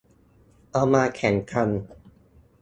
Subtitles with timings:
[0.71, 1.69] เอามาแข่งกัน